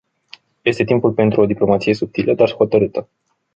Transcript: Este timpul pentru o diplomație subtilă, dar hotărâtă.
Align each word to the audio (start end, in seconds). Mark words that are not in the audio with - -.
Este 0.63 0.83
timpul 0.83 1.11
pentru 1.11 1.41
o 1.41 1.45
diplomație 1.45 1.93
subtilă, 1.93 2.33
dar 2.33 2.51
hotărâtă. 2.53 3.09